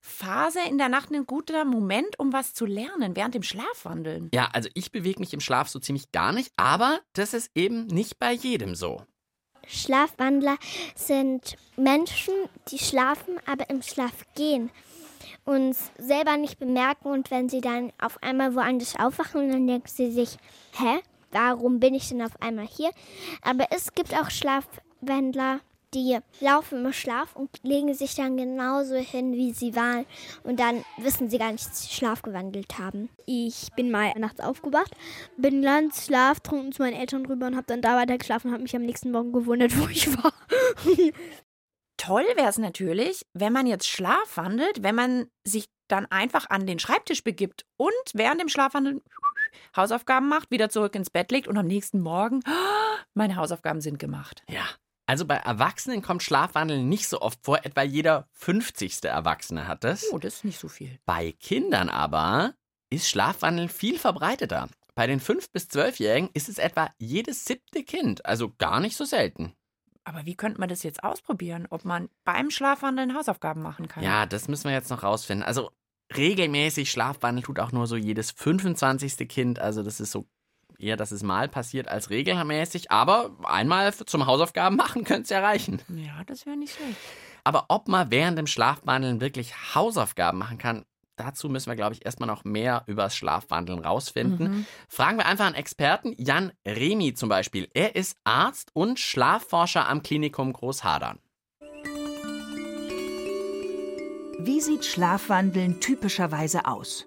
Phase 0.00 0.60
in 0.68 0.78
der 0.78 0.88
Nacht, 0.88 1.10
ein 1.12 1.26
guter 1.26 1.64
Moment, 1.64 2.18
um 2.18 2.32
was 2.32 2.54
zu 2.54 2.64
lernen, 2.64 3.16
während 3.16 3.34
dem 3.34 3.42
Schlafwandeln. 3.42 4.30
Ja, 4.32 4.48
also 4.52 4.68
ich 4.74 4.92
bewege 4.92 5.20
mich 5.20 5.34
im 5.34 5.40
Schlaf 5.40 5.68
so 5.68 5.78
ziemlich 5.78 6.10
gar 6.10 6.32
nicht, 6.32 6.52
aber 6.56 7.00
das 7.12 7.34
ist 7.34 7.50
eben 7.54 7.86
nicht 7.86 8.18
bei 8.18 8.32
jedem 8.32 8.74
so. 8.74 9.02
Schlafwandler 9.66 10.56
sind 10.96 11.56
Menschen, 11.76 12.34
die 12.70 12.78
schlafen, 12.78 13.36
aber 13.46 13.68
im 13.68 13.82
Schlaf 13.82 14.12
gehen 14.34 14.70
und 15.44 15.76
selber 15.98 16.36
nicht 16.36 16.58
bemerken 16.58 17.08
und 17.08 17.30
wenn 17.30 17.48
sie 17.48 17.60
dann 17.60 17.92
auf 18.00 18.22
einmal 18.22 18.54
woanders 18.54 18.96
aufwachen, 18.96 19.50
dann 19.50 19.66
denken 19.66 19.88
sie 19.88 20.10
sich, 20.10 20.38
hä, 20.72 21.00
warum 21.30 21.80
bin 21.80 21.94
ich 21.94 22.08
denn 22.08 22.22
auf 22.22 22.40
einmal 22.40 22.66
hier? 22.66 22.90
Aber 23.42 23.66
es 23.70 23.92
gibt 23.92 24.14
auch 24.14 24.30
Schlafwandler, 24.30 25.60
die 25.94 26.18
laufen 26.40 26.84
im 26.84 26.92
Schlaf 26.92 27.34
und 27.34 27.50
legen 27.62 27.94
sich 27.94 28.14
dann 28.14 28.36
genauso 28.36 28.94
hin, 28.94 29.32
wie 29.32 29.52
sie 29.52 29.74
waren. 29.74 30.06
Und 30.44 30.60
dann 30.60 30.84
wissen 30.98 31.28
sie 31.28 31.38
gar 31.38 31.52
nicht, 31.52 31.66
dass 31.66 31.82
sie 31.82 31.92
Schlaf 31.92 32.22
gewandelt 32.22 32.78
haben. 32.78 33.08
Ich 33.26 33.68
bin 33.74 33.90
mal 33.90 34.12
nachts 34.16 34.40
aufgewacht, 34.40 34.92
bin 35.36 35.62
ganz 35.62 36.06
schlaftrunken 36.06 36.72
zu 36.72 36.82
meinen 36.82 36.94
Eltern 36.94 37.26
rüber 37.26 37.46
und 37.46 37.56
habe 37.56 37.66
dann 37.66 37.82
da 37.82 37.96
weiter 37.96 38.18
geschlafen 38.18 38.48
und 38.48 38.52
habe 38.54 38.62
mich 38.62 38.76
am 38.76 38.82
nächsten 38.82 39.10
Morgen 39.10 39.32
gewundert, 39.32 39.76
wo 39.78 39.88
ich 39.88 40.16
war. 40.16 40.32
Toll 41.96 42.24
wäre 42.36 42.48
es 42.48 42.58
natürlich, 42.58 43.26
wenn 43.34 43.52
man 43.52 43.66
jetzt 43.66 43.88
schlafwandelt, 43.88 44.82
wenn 44.82 44.94
man 44.94 45.26
sich 45.44 45.66
dann 45.88 46.06
einfach 46.06 46.48
an 46.48 46.66
den 46.66 46.78
Schreibtisch 46.78 47.24
begibt 47.24 47.66
und 47.76 47.92
während 48.14 48.40
dem 48.40 48.48
Schlafwandeln 48.48 49.02
Hausaufgaben 49.76 50.28
macht, 50.28 50.50
wieder 50.50 50.70
zurück 50.70 50.94
ins 50.94 51.10
Bett 51.10 51.30
legt 51.30 51.48
und 51.48 51.56
am 51.56 51.66
nächsten 51.66 52.00
Morgen, 52.00 52.40
meine 53.14 53.36
Hausaufgaben 53.36 53.80
sind 53.80 53.98
gemacht. 53.98 54.42
Ja. 54.48 54.64
Also 55.06 55.26
bei 55.26 55.34
Erwachsenen 55.34 56.02
kommt 56.02 56.22
Schlafwandeln 56.22 56.88
nicht 56.88 57.08
so 57.08 57.20
oft 57.20 57.40
vor, 57.44 57.64
etwa 57.64 57.82
jeder 57.82 58.28
50. 58.32 59.04
Erwachsene 59.04 59.66
hat 59.66 59.82
das. 59.82 60.06
Oh, 60.12 60.18
das 60.18 60.34
ist 60.34 60.44
nicht 60.44 60.60
so 60.60 60.68
viel. 60.68 61.00
Bei 61.04 61.32
Kindern 61.32 61.88
aber 61.88 62.54
ist 62.90 63.08
Schlafwandeln 63.08 63.68
viel 63.68 63.98
verbreiteter. 63.98 64.68
Bei 64.94 65.06
den 65.06 65.20
5- 65.20 65.50
bis 65.52 65.64
12-Jährigen 65.64 66.30
ist 66.34 66.48
es 66.48 66.58
etwa 66.58 66.90
jedes 66.98 67.44
siebte 67.44 67.82
Kind, 67.82 68.24
also 68.24 68.52
gar 68.58 68.80
nicht 68.80 68.96
so 68.96 69.04
selten. 69.04 69.54
Aber 70.04 70.26
wie 70.26 70.34
könnte 70.34 70.60
man 70.60 70.68
das 70.68 70.82
jetzt 70.82 71.02
ausprobieren, 71.04 71.66
ob 71.70 71.84
man 71.84 72.08
beim 72.24 72.50
Schlafwandeln 72.50 73.14
Hausaufgaben 73.14 73.62
machen 73.62 73.88
kann? 73.88 74.02
Ja, 74.02 74.26
das 74.26 74.48
müssen 74.48 74.64
wir 74.64 74.72
jetzt 74.72 74.90
noch 74.90 75.02
rausfinden. 75.02 75.44
Also 75.44 75.70
regelmäßig 76.16 76.90
Schlafwandeln 76.90 77.44
tut 77.44 77.60
auch 77.60 77.72
nur 77.72 77.86
so 77.86 77.96
jedes 77.96 78.30
25. 78.30 79.28
Kind. 79.28 79.58
Also 79.58 79.82
das 79.82 80.00
ist 80.00 80.12
so 80.12 80.26
eher, 80.78 80.96
dass 80.96 81.12
es 81.12 81.22
mal 81.22 81.48
passiert 81.48 81.88
als 81.88 82.10
regelmäßig. 82.10 82.90
Aber 82.90 83.30
einmal 83.44 83.92
zum 83.94 84.26
Hausaufgaben 84.26 84.76
machen 84.76 85.04
könnte 85.04 85.22
es 85.22 85.30
ja 85.30 85.40
reichen. 85.40 85.82
Ja, 85.88 86.22
das 86.26 86.46
wäre 86.46 86.56
nicht 86.56 86.74
schlecht. 86.74 86.96
Aber 87.44 87.66
ob 87.68 87.88
man 87.88 88.10
während 88.10 88.38
dem 88.38 88.46
Schlafwandeln 88.46 89.20
wirklich 89.20 89.74
Hausaufgaben 89.74 90.38
machen 90.38 90.58
kann, 90.58 90.84
dazu 91.16 91.48
müssen 91.48 91.70
wir, 91.70 91.76
glaube 91.76 91.94
ich, 91.94 92.04
erstmal 92.04 92.26
noch 92.26 92.44
mehr 92.44 92.84
über 92.86 93.04
das 93.04 93.16
Schlafwandeln 93.16 93.80
rausfinden. 93.80 94.50
Mhm. 94.50 94.66
Fragen 94.88 95.18
wir 95.18 95.26
einfach 95.26 95.46
einen 95.46 95.54
Experten, 95.54 96.14
Jan 96.16 96.52
Remi 96.66 97.14
zum 97.14 97.28
Beispiel. 97.28 97.68
Er 97.74 97.96
ist 97.96 98.16
Arzt 98.24 98.70
und 98.72 98.98
Schlafforscher 98.98 99.88
am 99.88 100.02
Klinikum 100.02 100.52
Großhadern. 100.52 101.18
Wie 104.42 104.62
sieht 104.62 104.86
Schlafwandeln 104.86 105.80
typischerweise 105.80 106.64
aus? 106.64 107.06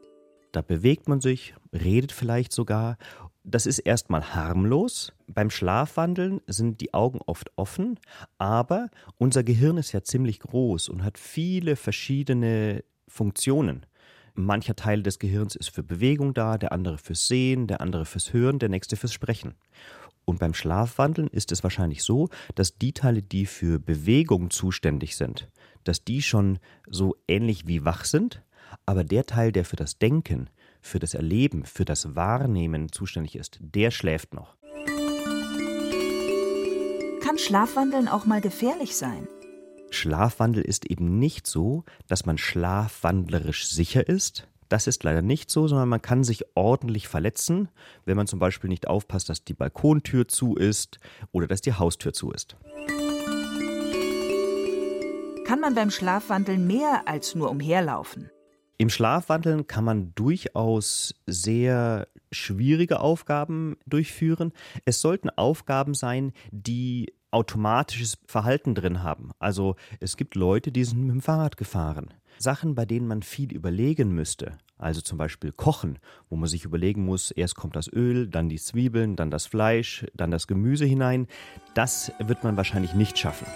Da 0.51 0.61
bewegt 0.61 1.07
man 1.07 1.19
sich, 1.19 1.55
redet 1.73 2.11
vielleicht 2.11 2.51
sogar. 2.51 2.97
Das 3.43 3.65
ist 3.65 3.79
erstmal 3.79 4.35
harmlos. 4.35 5.13
Beim 5.25 5.49
Schlafwandeln 5.49 6.41
sind 6.45 6.79
die 6.79 6.93
Augen 6.93 7.19
oft 7.25 7.51
offen, 7.55 7.99
aber 8.37 8.89
unser 9.17 9.43
Gehirn 9.43 9.77
ist 9.77 9.93
ja 9.93 10.03
ziemlich 10.03 10.41
groß 10.41 10.89
und 10.89 11.03
hat 11.03 11.17
viele 11.17 11.75
verschiedene 11.75 12.83
Funktionen. 13.07 13.87
Mancher 14.35 14.75
Teil 14.75 15.01
des 15.01 15.17
Gehirns 15.17 15.55
ist 15.55 15.69
für 15.69 15.83
Bewegung 15.83 16.35
da, 16.35 16.59
der 16.59 16.71
andere 16.71 16.99
fürs 16.99 17.27
Sehen, 17.27 17.65
der 17.65 17.81
andere 17.81 18.05
fürs 18.05 18.31
Hören, 18.31 18.59
der 18.59 18.69
nächste 18.69 18.95
fürs 18.95 19.13
Sprechen. 19.13 19.55
Und 20.25 20.39
beim 20.39 20.53
Schlafwandeln 20.53 21.27
ist 21.27 21.51
es 21.51 21.63
wahrscheinlich 21.63 22.03
so, 22.03 22.29
dass 22.55 22.77
die 22.77 22.93
Teile, 22.93 23.21
die 23.21 23.45
für 23.45 23.79
Bewegung 23.79 24.49
zuständig 24.49 25.15
sind, 25.17 25.49
dass 25.83 26.03
die 26.03 26.21
schon 26.21 26.59
so 26.87 27.15
ähnlich 27.27 27.67
wie 27.67 27.83
wach 27.83 28.05
sind, 28.05 28.41
aber 28.85 29.03
der 29.03 29.25
Teil, 29.25 29.51
der 29.51 29.65
für 29.65 29.75
das 29.75 29.97
Denken, 29.97 30.49
für 30.81 30.99
das 30.99 31.13
Erleben, 31.13 31.65
für 31.65 31.85
das 31.85 32.15
Wahrnehmen 32.15 32.91
zuständig 32.91 33.35
ist, 33.35 33.59
der 33.61 33.91
schläft 33.91 34.33
noch. 34.33 34.55
Kann 37.21 37.37
Schlafwandeln 37.37 38.07
auch 38.07 38.25
mal 38.25 38.41
gefährlich 38.41 38.95
sein? 38.95 39.27
Schlafwandel 39.89 40.63
ist 40.63 40.85
eben 40.89 41.19
nicht 41.19 41.47
so, 41.47 41.83
dass 42.07 42.25
man 42.25 42.37
schlafwandlerisch 42.37 43.67
sicher 43.67 44.07
ist. 44.07 44.47
Das 44.73 44.87
ist 44.87 45.03
leider 45.03 45.21
nicht 45.21 45.51
so, 45.51 45.67
sondern 45.67 45.87
man 45.87 46.01
kann 46.01 46.23
sich 46.23 46.45
ordentlich 46.55 47.07
verletzen, 47.07 47.69
wenn 48.05 48.17
man 48.17 48.25
zum 48.25 48.39
Beispiel 48.39 48.71
nicht 48.71 48.87
aufpasst, 48.87 49.29
dass 49.29 49.43
die 49.43 49.53
Balkontür 49.53 50.27
zu 50.27 50.55
ist 50.55 50.97
oder 51.31 51.45
dass 51.45 51.61
die 51.61 51.73
Haustür 51.73 52.11
zu 52.11 52.31
ist. 52.31 52.55
Kann 55.45 55.59
man 55.59 55.75
beim 55.75 55.91
Schlafwandeln 55.91 56.65
mehr 56.65 57.03
als 57.05 57.35
nur 57.35 57.51
umherlaufen? 57.51 58.31
Im 58.79 58.89
Schlafwandeln 58.89 59.67
kann 59.67 59.83
man 59.83 60.15
durchaus 60.15 61.13
sehr 61.27 62.07
schwierige 62.31 62.99
Aufgaben 62.99 63.77
durchführen. 63.85 64.53
Es 64.85 65.01
sollten 65.01 65.29
Aufgaben 65.29 65.93
sein, 65.93 66.33
die 66.49 67.13
automatisches 67.33 68.17
Verhalten 68.25 68.75
drin 68.75 69.03
haben. 69.03 69.31
Also 69.39 69.75
es 69.99 70.17
gibt 70.17 70.35
Leute, 70.35 70.71
die 70.71 70.83
sind 70.83 71.01
mit 71.01 71.11
dem 71.11 71.21
Fahrrad 71.21 71.57
gefahren. 71.57 72.13
Sachen, 72.37 72.75
bei 72.75 72.85
denen 72.85 73.07
man 73.07 73.21
viel 73.21 73.53
überlegen 73.53 74.13
müsste, 74.13 74.57
also 74.77 75.01
zum 75.01 75.17
Beispiel 75.17 75.51
Kochen, 75.51 75.99
wo 76.29 76.35
man 76.35 76.49
sich 76.49 76.65
überlegen 76.65 77.05
muss, 77.05 77.31
erst 77.31 77.55
kommt 77.55 77.75
das 77.75 77.91
Öl, 77.91 78.27
dann 78.27 78.49
die 78.49 78.57
Zwiebeln, 78.57 79.15
dann 79.15 79.31
das 79.31 79.45
Fleisch, 79.45 80.05
dann 80.13 80.31
das 80.31 80.47
Gemüse 80.47 80.85
hinein, 80.85 81.27
das 81.73 82.11
wird 82.19 82.43
man 82.43 82.57
wahrscheinlich 82.57 82.93
nicht 82.93 83.17
schaffen. 83.17 83.47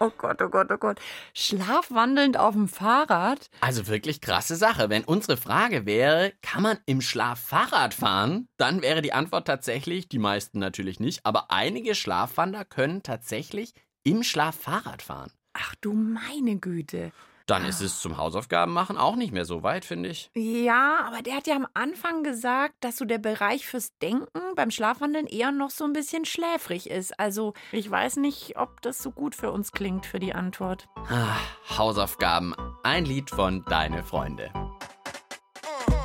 Oh 0.00 0.10
Gott, 0.18 0.42
oh 0.42 0.48
Gott, 0.48 0.70
oh 0.72 0.76
Gott. 0.76 1.00
Schlafwandelnd 1.34 2.36
auf 2.36 2.54
dem 2.54 2.68
Fahrrad? 2.68 3.48
Also 3.60 3.86
wirklich 3.86 4.20
krasse 4.20 4.56
Sache. 4.56 4.90
Wenn 4.90 5.04
unsere 5.04 5.36
Frage 5.36 5.86
wäre, 5.86 6.32
kann 6.42 6.62
man 6.62 6.78
im 6.86 7.00
Schlaf 7.00 7.40
Fahrrad 7.40 7.94
fahren, 7.94 8.48
dann 8.56 8.82
wäre 8.82 9.02
die 9.02 9.12
Antwort 9.12 9.46
tatsächlich, 9.46 10.08
die 10.08 10.18
meisten 10.18 10.58
natürlich 10.58 10.98
nicht, 10.98 11.24
aber 11.24 11.50
einige 11.50 11.94
Schlafwanderer 11.94 12.64
können 12.64 13.02
tatsächlich 13.02 13.72
im 14.02 14.24
Schlaf 14.24 14.56
Fahrrad 14.56 15.00
fahren. 15.00 15.30
Ach 15.52 15.74
du 15.80 15.92
meine 15.92 16.58
Güte. 16.58 17.12
Dann 17.46 17.66
ist 17.66 17.82
es 17.82 18.00
zum 18.00 18.16
Hausaufgaben 18.16 18.72
machen 18.72 18.96
auch 18.96 19.16
nicht 19.16 19.32
mehr 19.32 19.44
so 19.44 19.62
weit, 19.62 19.84
finde 19.84 20.08
ich. 20.08 20.30
Ja, 20.34 21.04
aber 21.06 21.20
der 21.20 21.36
hat 21.36 21.46
ja 21.46 21.56
am 21.56 21.66
Anfang 21.74 22.22
gesagt, 22.22 22.74
dass 22.80 22.96
so 22.96 23.04
der 23.04 23.18
Bereich 23.18 23.66
fürs 23.66 23.90
Denken 23.98 24.40
beim 24.56 24.70
Schlafwandeln 24.70 25.26
eher 25.26 25.52
noch 25.52 25.68
so 25.68 25.84
ein 25.84 25.92
bisschen 25.92 26.24
schläfrig 26.24 26.88
ist. 26.88 27.18
Also 27.20 27.52
ich 27.70 27.90
weiß 27.90 28.16
nicht, 28.16 28.56
ob 28.56 28.80
das 28.80 29.02
so 29.02 29.10
gut 29.10 29.34
für 29.34 29.52
uns 29.52 29.72
klingt 29.72 30.06
für 30.06 30.18
die 30.18 30.34
Antwort. 30.34 30.88
Ah, 31.10 31.36
Hausaufgaben. 31.76 32.54
Ein 32.82 33.04
Lied 33.04 33.28
von 33.28 33.62
Deine 33.66 34.02
Freunde. 34.02 34.50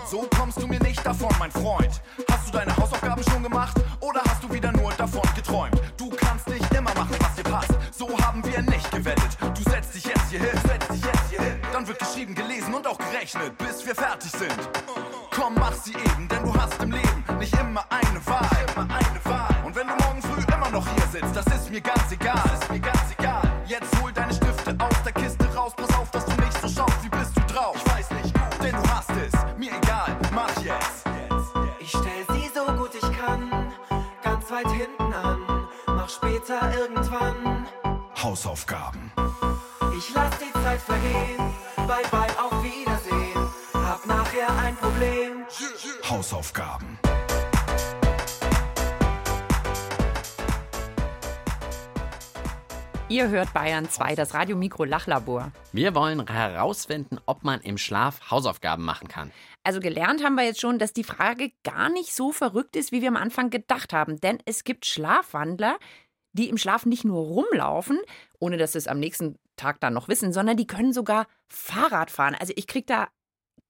So 0.06 0.28
kommst 0.36 0.62
du 0.62 0.68
mir 0.68 0.80
nicht 0.80 1.06
davon, 1.06 1.30
mein 1.38 1.52
Freund. 1.52 2.02
Hast 2.32 2.48
du 2.50 2.58
deine 2.58 2.76
Hausaufgaben 2.76 3.24
schon 3.24 3.44
gemacht 3.44 3.78
oder 4.02 4.22
hast 4.28 4.44
du 4.44 4.52
wieder 4.52 4.72
nur 4.72 4.92
davon 4.94 5.22
geträumt? 5.36 5.80
Du 5.98 6.10
kannst 6.10 6.50
nicht 6.50 6.74
immer 6.74 6.94
machen, 6.96 7.16
was 7.20 7.36
dir 7.36 7.44
passt. 7.44 7.72
So 7.92 8.18
haben 8.20 8.44
wir 8.44 8.62
nicht 8.64 8.79
gerechnet, 13.32 13.58
bis 13.58 13.86
wir 13.86 13.96
fertig 13.96 14.32
sind. 14.32 14.89
Hausaufgaben. 46.10 46.98
Ihr 53.10 53.30
hört 53.30 53.54
Bayern 53.54 53.88
2, 53.88 54.16
das 54.16 54.34
Radiomikro 54.34 54.86
Lachlabor. 54.86 55.52
Wir 55.72 55.94
wollen 55.94 56.26
herausfinden, 56.28 57.20
ob 57.28 57.44
man 57.44 57.62
im 57.62 57.78
Schlaf 57.78 58.32
Hausaufgaben 58.32 58.84
machen 58.84 59.08
kann. 59.08 59.32
Also 59.64 59.80
gelernt 59.80 60.24
haben 60.24 60.34
wir 60.34 60.46
jetzt 60.46 60.62
schon, 60.62 60.80
dass 60.80 60.94
die 60.94 61.04
Frage 61.04 61.52
gar 61.64 61.90
nicht 61.90 62.16
so 62.16 62.32
verrückt 62.32 62.76
ist, 62.76 62.92
wie 62.92 63.02
wir 63.04 63.10
am 63.10 63.16
Anfang 63.16 63.52
gedacht 63.52 63.94
haben. 63.94 64.20
Denn 64.20 64.40
es 64.46 64.64
gibt 64.64 64.88
Schlafwandler, 64.88 65.78
die 66.34 66.50
im 66.50 66.58
Schlaf 66.58 66.88
nicht 66.88 67.06
nur 67.06 67.22
rumlaufen, 67.22 68.00
ohne 68.40 68.58
dass 68.58 68.72
sie 68.72 68.80
es 68.80 68.88
am 68.88 69.00
nächsten 69.00 69.38
Tag 69.58 69.80
dann 69.80 69.94
noch 69.94 70.08
wissen, 70.08 70.34
sondern 70.34 70.58
die 70.58 70.66
können 70.66 70.92
sogar 70.92 71.28
Fahrrad 71.48 72.10
fahren. 72.10 72.36
Also 72.40 72.54
ich 72.56 72.66
kriege 72.66 72.88
da 72.88 73.10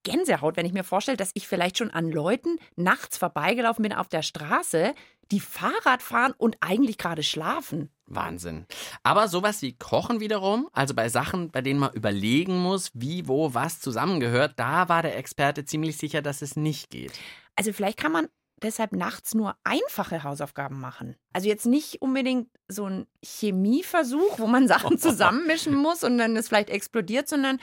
Gänsehaut, 0.04 0.58
wenn 0.58 0.66
ich 0.66 0.74
mir 0.74 0.84
vorstelle, 0.84 1.18
dass 1.18 1.32
ich 1.34 1.48
vielleicht 1.48 1.78
schon 1.78 1.92
an 1.92 2.10
Leuten 2.10 2.58
nachts 2.76 3.18
vorbeigelaufen 3.18 3.84
bin 3.84 3.94
auf 3.94 4.08
der 4.08 4.22
Straße, 4.22 4.94
die 5.32 5.40
Fahrrad 5.40 6.02
fahren 6.02 6.34
und 6.38 6.58
eigentlich 6.62 6.98
gerade 6.98 7.24
schlafen. 7.24 7.90
Wahnsinn. 8.08 8.66
Aber 9.04 9.28
sowas 9.28 9.62
wie 9.62 9.78
Kochen 9.78 10.20
wiederum, 10.20 10.68
also 10.74 10.96
bei 10.96 11.10
Sachen, 11.10 11.52
bei 11.52 11.62
denen 11.62 11.80
man 11.80 11.94
überlegen 11.94 12.58
muss, 12.58 12.90
wie, 12.94 13.28
wo, 13.28 13.54
was 13.54 13.80
zusammengehört, 13.80 14.54
da 14.58 14.90
war 14.90 15.04
der 15.04 15.18
Experte 15.18 15.66
ziemlich 15.66 15.98
sicher, 15.98 16.22
dass 16.22 16.42
es 16.42 16.56
nicht 16.56 16.90
geht. 16.90 17.12
Also 17.56 17.74
vielleicht 17.74 18.00
kann 18.00 18.12
man 18.12 18.28
deshalb 18.64 18.94
nachts 18.94 19.34
nur 19.36 19.56
einfache 19.64 20.24
Hausaufgaben 20.24 20.80
machen. 20.80 21.16
Also 21.34 21.48
jetzt 21.48 21.66
nicht 21.66 22.02
unbedingt 22.02 22.50
so 22.68 22.86
ein 22.86 23.08
Chemieversuch, 23.24 24.40
wo 24.40 24.48
man 24.48 24.68
Sachen 24.68 24.98
zusammenmischen 24.98 25.76
muss 25.76 26.04
und 26.04 26.18
dann 26.18 26.36
es 26.36 26.48
vielleicht 26.48 26.70
explodiert, 26.70 27.28
sondern 27.28 27.60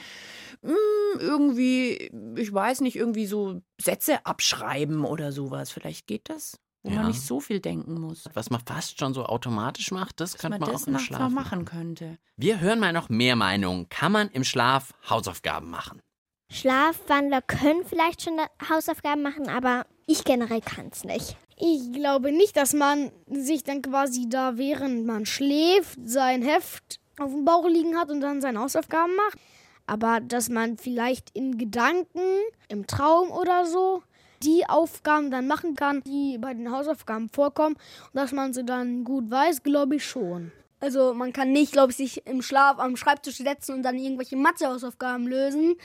mh, 0.61 0.73
irgendwie, 1.19 2.11
ich 2.37 2.53
weiß 2.53 2.81
nicht, 2.81 2.95
irgendwie 2.95 3.25
so 3.25 3.61
Sätze 3.81 4.25
abschreiben 4.25 5.05
oder 5.05 5.31
sowas. 5.31 5.71
Vielleicht 5.71 6.07
geht 6.07 6.29
das, 6.29 6.59
wo 6.83 6.89
Ja. 6.91 6.97
man 6.97 7.07
nicht 7.07 7.21
so 7.21 7.39
viel 7.39 7.59
denken 7.59 7.99
muss. 7.99 8.25
Was 8.33 8.49
man 8.49 8.61
fast 8.65 8.99
schon 8.99 9.13
so 9.13 9.25
automatisch 9.25 9.91
macht, 9.91 10.19
das 10.19 10.33
Dass 10.33 10.41
könnte 10.41 10.59
man 10.59 10.69
man 10.69 10.75
auch 10.75 10.87
im 10.87 10.99
Schlaf 10.99 11.31
machen 11.31 11.65
könnte. 11.65 12.17
Wir 12.35 12.59
hören 12.59 12.79
mal 12.79 12.93
noch 12.93 13.09
mehr 13.09 13.35
Meinungen. 13.35 13.89
Kann 13.89 14.11
man 14.11 14.29
im 14.29 14.43
Schlaf 14.43 14.93
Hausaufgaben 15.09 15.69
machen? 15.69 16.01
Schlafwandler 16.49 17.41
können 17.41 17.83
vielleicht 17.85 18.21
schon 18.21 18.39
Hausaufgaben 18.69 19.21
machen, 19.21 19.49
aber 19.49 19.85
ich 20.05 20.23
generell 20.23 20.61
kann 20.61 20.89
es 20.91 21.03
nicht. 21.03 21.37
Ich 21.57 21.91
glaube 21.91 22.31
nicht, 22.31 22.55
dass 22.55 22.73
man 22.73 23.11
sich 23.29 23.63
dann 23.63 23.81
quasi 23.81 24.29
da, 24.29 24.57
während 24.57 25.05
man 25.05 25.25
schläft, 25.25 25.99
sein 26.05 26.41
Heft 26.41 26.99
auf 27.19 27.31
dem 27.31 27.45
Bauch 27.45 27.67
liegen 27.67 27.97
hat 27.97 28.09
und 28.09 28.21
dann 28.21 28.41
seine 28.41 28.59
Hausaufgaben 28.59 29.15
macht. 29.15 29.39
Aber 29.87 30.19
dass 30.19 30.49
man 30.49 30.77
vielleicht 30.77 31.31
in 31.35 31.57
Gedanken, 31.57 32.21
im 32.67 32.87
Traum 32.87 33.31
oder 33.31 33.65
so, 33.65 34.03
die 34.43 34.67
Aufgaben 34.67 35.31
dann 35.31 35.47
machen 35.47 35.75
kann, 35.75 36.03
die 36.03 36.37
bei 36.37 36.53
den 36.53 36.71
Hausaufgaben 36.71 37.29
vorkommen 37.29 37.75
und 37.75 38.15
dass 38.15 38.31
man 38.31 38.53
sie 38.53 38.63
dann 38.63 39.03
gut 39.03 39.31
weiß, 39.31 39.63
glaube 39.63 39.95
ich 39.95 40.05
schon. 40.05 40.51
Also 40.79 41.13
man 41.13 41.33
kann 41.33 41.51
nicht, 41.51 41.71
glaube 41.71 41.91
ich, 41.91 41.97
sich 41.97 42.27
im 42.27 42.43
Schlaf 42.43 42.77
am 42.77 42.97
Schreibtisch 42.97 43.37
setzen 43.37 43.73
und 43.73 43.83
dann 43.83 43.97
irgendwelche 43.97 44.37
Mathe-Hausaufgaben 44.37 45.27
lösen. 45.27 45.75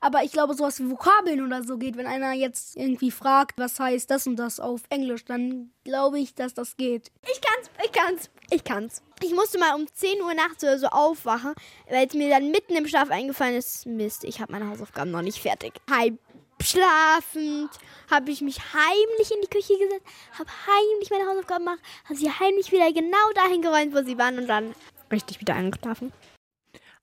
Aber 0.00 0.22
ich 0.22 0.32
glaube, 0.32 0.54
sowas 0.54 0.78
wie 0.78 0.90
Vokabeln 0.90 1.44
oder 1.44 1.64
so 1.64 1.76
geht. 1.76 1.96
Wenn 1.96 2.06
einer 2.06 2.32
jetzt 2.32 2.76
irgendwie 2.76 3.10
fragt, 3.10 3.58
was 3.58 3.80
heißt 3.80 4.10
das 4.10 4.26
und 4.26 4.36
das 4.36 4.60
auf 4.60 4.82
Englisch, 4.90 5.24
dann 5.24 5.72
glaube 5.84 6.20
ich, 6.20 6.34
dass 6.34 6.54
das 6.54 6.76
geht. 6.76 7.10
Ich 7.22 7.40
kann's, 7.40 7.70
ich 7.84 7.92
kann's, 7.92 8.30
ich 8.50 8.64
kann's. 8.64 9.02
Ich 9.22 9.34
musste 9.34 9.58
mal 9.58 9.74
um 9.74 9.86
10 9.92 10.22
Uhr 10.22 10.34
nachts 10.34 10.62
oder 10.62 10.78
so 10.78 10.86
aufwachen, 10.86 11.54
weil 11.90 12.06
es 12.06 12.14
mir 12.14 12.28
dann 12.28 12.50
mitten 12.50 12.76
im 12.76 12.86
Schlaf 12.86 13.10
eingefallen 13.10 13.56
ist, 13.56 13.86
Mist, 13.86 14.24
ich 14.24 14.40
habe 14.40 14.52
meine 14.52 14.68
Hausaufgaben 14.68 15.10
noch 15.10 15.22
nicht 15.22 15.40
fertig. 15.40 15.74
Halb 15.90 16.18
schlafend 16.62 17.70
habe 18.10 18.30
ich 18.30 18.40
mich 18.40 18.58
heimlich 18.72 19.30
in 19.30 19.40
die 19.42 19.48
Küche 19.48 19.76
gesetzt, 19.78 20.06
habe 20.38 20.50
heimlich 20.66 21.10
meine 21.10 21.26
Hausaufgaben 21.26 21.64
gemacht, 21.64 21.80
habe 22.04 22.16
sie 22.16 22.30
heimlich 22.30 22.70
wieder 22.72 22.92
genau 22.92 23.32
dahin 23.34 23.62
geräumt, 23.62 23.94
wo 23.94 24.02
sie 24.02 24.18
waren 24.18 24.38
und 24.38 24.46
dann 24.46 24.74
richtig 25.10 25.40
wieder 25.40 25.54
eingeschlafen. 25.54 26.12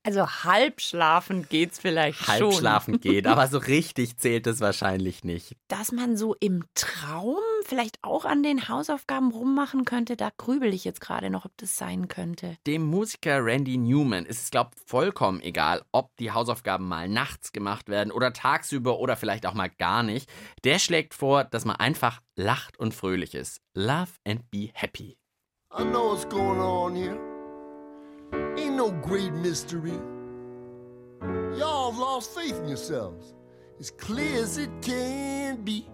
Also 0.05 0.27
halb 0.27 0.81
schlafen 0.81 1.47
geht's 1.49 1.79
vielleicht 1.79 2.27
Halb 2.27 2.39
schon. 2.39 2.51
schlafen 2.51 2.99
geht, 3.01 3.25
aber 3.25 3.47
so 3.47 3.57
richtig 3.57 4.17
zählt 4.17 4.45
es 4.45 4.61
wahrscheinlich 4.61 5.23
nicht. 5.23 5.55
Dass 5.67 5.91
man 5.91 6.15
so 6.15 6.35
im 6.39 6.63
Traum 6.75 7.39
vielleicht 7.65 7.97
auch 8.03 8.23
an 8.23 8.43
den 8.43 8.69
Hausaufgaben 8.69 9.31
rummachen 9.31 9.83
könnte, 9.83 10.15
da 10.15 10.29
grübel 10.37 10.71
ich 10.75 10.85
jetzt 10.85 11.01
gerade 11.01 11.31
noch, 11.31 11.45
ob 11.45 11.57
das 11.57 11.77
sein 11.77 12.07
könnte. 12.07 12.55
Dem 12.67 12.85
Musiker 12.85 13.43
Randy 13.43 13.77
Newman 13.77 14.27
ist 14.27 14.43
es, 14.43 14.51
glaube 14.51 14.71
ich, 14.75 14.83
vollkommen 14.85 15.41
egal, 15.41 15.81
ob 15.91 16.15
die 16.17 16.31
Hausaufgaben 16.31 16.87
mal 16.87 17.09
nachts 17.09 17.51
gemacht 17.51 17.89
werden 17.89 18.11
oder 18.11 18.31
tagsüber 18.31 18.99
oder 18.99 19.15
vielleicht 19.15 19.47
auch 19.47 19.55
mal 19.55 19.71
gar 19.71 20.03
nicht. 20.03 20.29
Der 20.63 20.77
schlägt 20.77 21.15
vor, 21.15 21.45
dass 21.45 21.65
man 21.65 21.77
einfach 21.77 22.21
lacht 22.35 22.77
und 22.77 22.93
fröhlich 22.93 23.33
ist. 23.33 23.59
Love 23.73 24.11
and 24.23 24.51
be 24.51 24.69
happy. 24.73 25.17
I 25.75 25.83
know 25.83 26.11
what's 26.11 26.29
going 26.29 26.59
on 26.59 26.95
here. 26.95 27.34
Ain't 28.75 28.91
no 28.91 28.91
great 29.07 29.31
mystery. 29.31 29.97
Y'all 31.57 31.91
have 31.91 31.97
lost 31.97 32.35
faith 32.35 32.57
in 32.57 32.67
yourselves. 32.67 33.33
As 33.79 33.89
clear 33.89 34.41
as 34.41 34.57
it 34.57 34.69
can 34.81 35.63
be. 35.63 35.87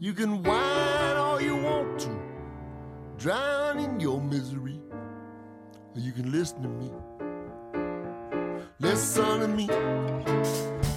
You 0.00 0.14
can 0.14 0.42
whine 0.42 1.16
all 1.18 1.42
you 1.42 1.56
want 1.56 2.00
to, 2.00 2.18
drown 3.18 3.78
in 3.80 4.00
your 4.00 4.18
misery. 4.18 4.80
Or 5.94 6.00
you 6.00 6.12
can 6.12 6.32
listen 6.32 6.62
to 6.62 6.68
me. 6.70 6.90
Listen 8.80 9.40
to 9.40 9.48
me. 9.48 9.66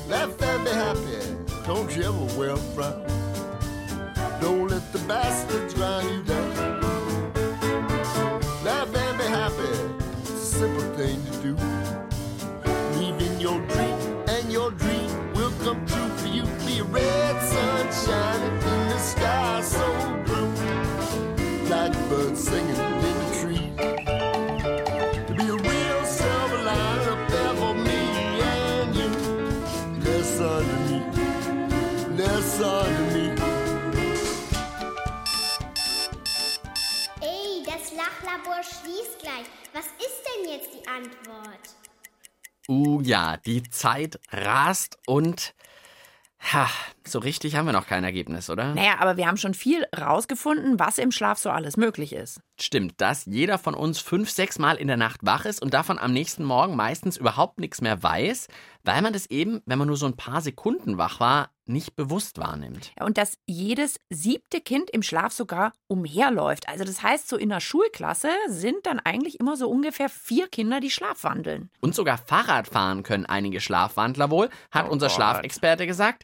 Laugh 0.08 0.42
and 0.42 0.64
be 0.64 0.72
happy. 0.72 1.66
Don't 1.66 1.94
you 1.98 2.04
ever 2.04 2.40
wear 2.40 2.52
a 2.52 2.56
frown. 2.56 3.06
Don't 4.40 4.70
let 4.70 4.94
the 4.94 5.00
bastards 5.00 5.74
grind 5.74 6.10
you 6.10 6.24
down. 6.24 6.51
shining 18.06 18.62
in 18.74 18.90
the 18.90 19.00
sky 19.00 19.62
so 19.62 19.88
blue. 20.26 20.52
Blackbirds 21.68 22.44
singing 22.44 23.02
Ey, 37.22 37.64
das 37.66 37.92
Lachlabor 37.94 38.62
schließt 38.64 39.20
gleich. 39.20 39.46
Was 39.74 39.86
ist 39.86 40.22
denn 40.28 40.50
jetzt 40.50 40.70
die 40.74 40.88
Antwort? 40.88 41.60
Uh 42.68 43.02
ja, 43.02 43.38
die 43.38 43.64
Zeit 43.64 44.20
rast 44.32 44.98
und 45.08 45.54
ha, 46.42 46.68
so 47.06 47.20
richtig 47.20 47.56
haben 47.56 47.66
wir 47.66 47.74
noch 47.74 47.88
kein 47.88 48.04
Ergebnis, 48.04 48.50
oder? 48.50 48.74
Naja, 48.74 48.96
aber 49.00 49.18
wir 49.18 49.28
haben 49.28 49.38
schon 49.38 49.54
viel 49.54 49.86
rausgefunden, 49.98 50.80
was 50.80 50.98
im 50.98 51.12
Schlaf 51.12 51.38
so 51.38 51.50
alles 51.50 51.78
möglich 51.78 52.14
ist. 52.14 52.42
Stimmt, 52.60 53.00
dass 53.00 53.26
jeder 53.26 53.58
von 53.58 53.74
uns 53.74 54.00
fünf, 54.00 54.30
sechs 54.30 54.60
Mal 54.60 54.76
in 54.76 54.88
der 54.88 54.98
Nacht 54.98 55.22
wach 55.24 55.46
ist 55.46 55.62
und 55.62 55.74
davon 55.74 56.00
am 56.00 56.14
nächsten 56.14 56.44
Morgen 56.44 56.76
meistens 56.76 57.18
überhaupt 57.18 57.60
nichts 57.60 57.82
mehr 57.82 58.02
weiß, 58.02 58.48
weil 58.84 59.02
man 59.02 59.14
das 59.14 59.28
eben, 59.28 59.62
wenn 59.66 59.80
man 59.80 59.88
nur 59.88 59.98
so 59.98 60.06
ein 60.06 60.18
paar 60.18 60.42
Sekunden 60.42 60.98
wach 60.98 61.20
war, 61.20 61.50
nicht 61.72 61.96
bewusst 61.96 62.38
wahrnimmt. 62.38 62.92
Ja, 63.00 63.06
Und 63.06 63.18
dass 63.18 63.38
jedes 63.46 63.98
siebte 64.10 64.62
Kind 64.62 64.90
im 64.90 65.04
Schlaf 65.04 65.34
sogar 65.34 65.74
umherläuft. 65.88 66.68
Also 66.70 66.84
das 66.84 67.02
heißt, 67.02 67.28
so 67.28 67.38
in 67.38 67.50
der 67.50 67.60
Schulklasse 67.60 68.30
sind 68.48 68.86
dann 68.86 69.00
eigentlich 69.00 69.40
immer 69.40 69.56
so 69.58 69.70
ungefähr 69.70 70.10
vier 70.10 70.48
Kinder, 70.48 70.80
die 70.80 70.92
schlafwandeln. 70.92 71.70
Und 71.80 71.96
sogar 71.96 72.18
Fahrrad 72.18 72.68
fahren 72.68 73.04
können 73.04 73.26
einige 73.26 73.60
Schlafwandler 73.62 74.30
wohl, 74.30 74.50
hat 74.72 74.88
Oh 74.88 74.92
unser 74.92 75.08
Gott. 75.08 75.16
Schlafexperte 75.16 75.88
gesagt. 75.88 76.24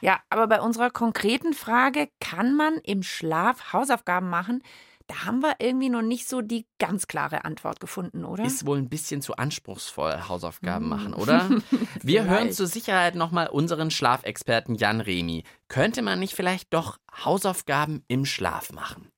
Ja, 0.00 0.20
aber 0.28 0.46
bei 0.46 0.60
unserer 0.60 0.90
konkreten 0.90 1.54
Frage, 1.54 2.08
kann 2.20 2.54
man 2.54 2.74
im 2.84 3.02
Schlaf 3.02 3.72
Hausaufgaben 3.72 4.28
machen? 4.28 4.62
Da 5.06 5.26
haben 5.26 5.40
wir 5.40 5.56
irgendwie 5.58 5.90
noch 5.90 6.00
nicht 6.02 6.26
so 6.28 6.40
die 6.40 6.66
ganz 6.78 7.06
klare 7.06 7.44
Antwort 7.44 7.78
gefunden, 7.78 8.24
oder? 8.24 8.44
Ist 8.44 8.64
wohl 8.64 8.78
ein 8.78 8.88
bisschen 8.88 9.20
zu 9.20 9.36
anspruchsvoll, 9.36 10.28
Hausaufgaben 10.28 10.84
Hm. 10.84 10.88
machen, 10.88 11.14
oder? 11.14 11.50
Wir 12.02 12.24
hören 12.24 12.52
zur 12.52 12.66
Sicherheit 12.66 13.14
nochmal 13.14 13.48
unseren 13.48 13.90
Schlafexperten 13.90 14.76
Jan 14.76 15.02
Remi. 15.02 15.44
Könnte 15.68 16.00
man 16.00 16.18
nicht 16.20 16.34
vielleicht 16.34 16.72
doch 16.72 16.98
Hausaufgaben 17.22 18.02
im 18.08 18.24
Schlaf 18.24 18.72
machen? 18.72 19.08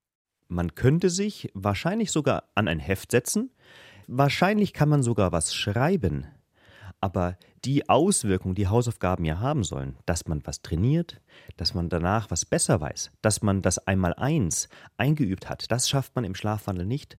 Man 0.49 0.75
könnte 0.75 1.09
sich 1.09 1.51
wahrscheinlich 1.55 2.11
sogar 2.11 2.49
an 2.57 2.67
ein 2.67 2.81
Heft 2.81 3.13
setzen. 3.13 3.53
Wahrscheinlich 4.09 4.73
kann 4.73 4.89
man 4.89 5.03
sogar 5.03 5.31
was 5.33 5.55
schreiben. 5.55 6.27
Aber 7.01 7.37
die 7.65 7.89
Auswirkung, 7.89 8.55
die 8.55 8.69
Hausaufgaben 8.69 9.25
ja 9.25 9.39
haben 9.39 9.65
sollen, 9.65 9.97
dass 10.07 10.27
man 10.27 10.41
was 10.45 10.63
trainiert, 10.63 11.21
dass 11.57 11.75
man 11.75 11.89
danach 11.89 12.31
was 12.31 12.45
besser 12.45 12.81
weiß, 12.81 13.11
dass 13.23 13.43
man 13.43 13.63
das 13.63 13.79
einmal 13.79 14.15
eins 14.15 14.69
eingeübt 14.97 15.49
hat, 15.49 15.71
das 15.71 15.89
schafft 15.89 16.15
man 16.15 16.25
im 16.25 16.35
Schlafwandel 16.35 16.87
nicht. 16.87 17.19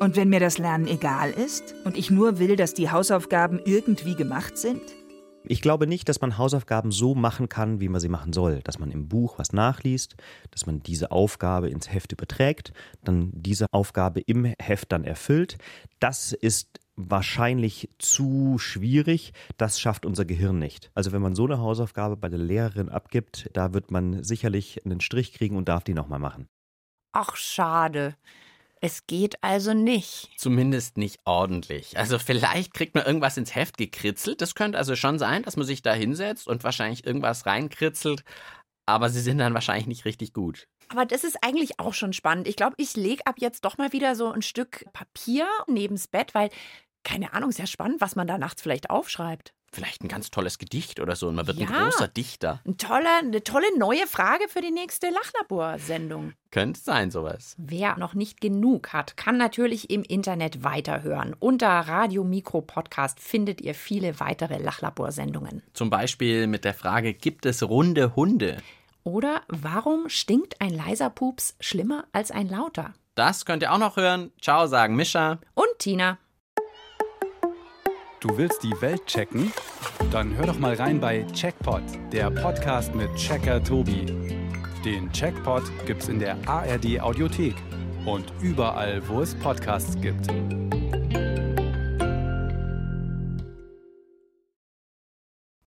Und 0.00 0.16
wenn 0.16 0.30
mir 0.30 0.40
das 0.40 0.58
Lernen 0.58 0.88
egal 0.88 1.30
ist 1.30 1.76
und 1.84 1.96
ich 1.96 2.10
nur 2.10 2.40
will, 2.40 2.56
dass 2.56 2.74
die 2.74 2.90
Hausaufgaben 2.90 3.60
irgendwie 3.64 4.16
gemacht 4.16 4.58
sind? 4.58 4.82
Ich 5.44 5.60
glaube 5.60 5.86
nicht, 5.86 6.08
dass 6.08 6.20
man 6.20 6.38
Hausaufgaben 6.38 6.92
so 6.92 7.14
machen 7.14 7.48
kann, 7.48 7.80
wie 7.80 7.88
man 7.88 8.00
sie 8.00 8.08
machen 8.08 8.32
soll. 8.32 8.60
Dass 8.62 8.78
man 8.78 8.90
im 8.90 9.08
Buch 9.08 9.38
was 9.38 9.52
nachliest, 9.52 10.14
dass 10.50 10.66
man 10.66 10.82
diese 10.82 11.10
Aufgabe 11.10 11.68
ins 11.68 11.92
Heft 11.92 12.12
überträgt, 12.12 12.72
dann 13.04 13.30
diese 13.32 13.66
Aufgabe 13.72 14.20
im 14.20 14.44
Heft 14.60 14.92
dann 14.92 15.04
erfüllt. 15.04 15.58
Das 16.00 16.32
ist 16.32 16.80
wahrscheinlich 16.96 17.88
zu 17.98 18.58
schwierig. 18.58 19.32
Das 19.56 19.80
schafft 19.80 20.06
unser 20.06 20.24
Gehirn 20.24 20.58
nicht. 20.58 20.90
Also 20.94 21.12
wenn 21.12 21.22
man 21.22 21.34
so 21.34 21.44
eine 21.44 21.58
Hausaufgabe 21.58 22.16
bei 22.16 22.28
der 22.28 22.38
Lehrerin 22.38 22.88
abgibt, 22.88 23.50
da 23.54 23.72
wird 23.72 23.90
man 23.90 24.22
sicherlich 24.22 24.84
einen 24.84 25.00
Strich 25.00 25.32
kriegen 25.32 25.56
und 25.56 25.68
darf 25.68 25.84
die 25.84 25.94
nochmal 25.94 26.18
machen. 26.18 26.48
Ach, 27.12 27.36
schade. 27.36 28.16
Es 28.80 29.06
geht 29.06 29.36
also 29.44 29.74
nicht. 29.74 30.30
Zumindest 30.36 30.96
nicht 30.96 31.20
ordentlich. 31.24 31.96
Also 31.96 32.18
vielleicht 32.18 32.74
kriegt 32.74 32.96
man 32.96 33.06
irgendwas 33.06 33.36
ins 33.36 33.54
Heft 33.54 33.78
gekritzelt. 33.78 34.40
Das 34.40 34.56
könnte 34.56 34.76
also 34.76 34.96
schon 34.96 35.20
sein, 35.20 35.44
dass 35.44 35.56
man 35.56 35.66
sich 35.66 35.82
da 35.82 35.94
hinsetzt 35.94 36.48
und 36.48 36.64
wahrscheinlich 36.64 37.06
irgendwas 37.06 37.46
reinkritzelt. 37.46 38.24
Aber 38.84 39.08
sie 39.08 39.20
sind 39.20 39.38
dann 39.38 39.54
wahrscheinlich 39.54 39.86
nicht 39.86 40.04
richtig 40.04 40.32
gut. 40.32 40.66
Aber 40.88 41.04
das 41.06 41.24
ist 41.24 41.38
eigentlich 41.42 41.78
auch 41.80 41.94
schon 41.94 42.12
spannend. 42.12 42.46
Ich 42.48 42.56
glaube, 42.56 42.74
ich 42.78 42.96
lege 42.96 43.26
ab 43.26 43.36
jetzt 43.38 43.64
doch 43.64 43.78
mal 43.78 43.92
wieder 43.92 44.14
so 44.14 44.30
ein 44.30 44.42
Stück 44.42 44.84
Papier 44.92 45.46
neben's 45.66 46.06
Bett, 46.08 46.34
weil, 46.34 46.50
keine 47.04 47.32
Ahnung, 47.34 47.50
ist 47.50 47.58
ja 47.58 47.66
spannend, 47.66 48.00
was 48.00 48.16
man 48.16 48.26
da 48.26 48.38
nachts 48.38 48.62
vielleicht 48.62 48.90
aufschreibt. 48.90 49.52
Vielleicht 49.74 50.04
ein 50.04 50.08
ganz 50.08 50.30
tolles 50.30 50.58
Gedicht 50.58 51.00
oder 51.00 51.16
so 51.16 51.28
und 51.28 51.34
man 51.34 51.46
wird 51.46 51.56
ein 51.58 51.66
Ja. 51.66 51.84
großer 51.84 52.06
Dichter. 52.06 52.60
Ein 52.66 52.76
toller, 52.76 53.20
eine 53.20 53.42
tolle 53.42 53.64
neue 53.78 54.06
Frage 54.06 54.46
für 54.50 54.60
die 54.60 54.70
nächste 54.70 55.08
Lachlabor-Sendung. 55.08 56.34
Könnte 56.50 56.78
sein, 56.78 57.10
sowas. 57.10 57.54
Wer 57.56 57.96
noch 57.96 58.12
nicht 58.12 58.42
genug 58.42 58.92
hat, 58.92 59.16
kann 59.16 59.38
natürlich 59.38 59.88
im 59.88 60.02
Internet 60.02 60.62
weiterhören. 60.62 61.34
Unter 61.38 61.68
Radio 61.70 62.22
Mikro 62.22 62.60
Podcast 62.60 63.18
findet 63.18 63.62
ihr 63.62 63.74
viele 63.74 64.20
weitere 64.20 64.58
Lachlabor-Sendungen. 64.58 65.62
Zum 65.72 65.88
Beispiel 65.88 66.46
mit 66.48 66.64
der 66.66 66.74
Frage, 66.74 67.14
gibt 67.14 67.46
es 67.46 67.62
runde 67.62 68.14
Hunde? 68.14 68.58
Oder 69.04 69.42
warum 69.48 70.08
stinkt 70.08 70.60
ein 70.60 70.72
leiser 70.72 71.10
Pups 71.10 71.56
schlimmer 71.60 72.04
als 72.12 72.30
ein 72.30 72.48
lauter? 72.48 72.94
Das 73.14 73.44
könnt 73.44 73.62
ihr 73.62 73.72
auch 73.72 73.78
noch 73.78 73.96
hören. 73.96 74.32
Ciao, 74.40 74.66
sagen 74.66 74.96
Mischa. 74.96 75.38
Und 75.54 75.68
Tina. 75.78 76.18
Du 78.20 78.36
willst 78.36 78.62
die 78.62 78.80
Welt 78.80 79.04
checken? 79.06 79.52
Dann 80.12 80.36
hör 80.36 80.46
doch 80.46 80.58
mal 80.58 80.74
rein 80.74 81.00
bei 81.00 81.24
Checkpot, 81.32 81.82
der 82.12 82.30
Podcast 82.30 82.94
mit 82.94 83.12
Checker 83.16 83.62
Tobi. 83.62 84.06
Den 84.84 85.10
Checkpot 85.12 85.64
gibt's 85.86 86.08
in 86.08 86.20
der 86.20 86.36
ARD 86.46 87.00
Audiothek 87.00 87.56
und 88.04 88.32
überall, 88.40 89.06
wo 89.08 89.20
es 89.20 89.34
Podcasts 89.34 90.00
gibt. 90.00 90.28